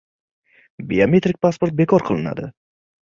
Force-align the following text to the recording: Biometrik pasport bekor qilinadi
Biometrik 0.93 1.39
pasport 1.47 1.75
bekor 1.83 2.05
qilinadi 2.09 2.49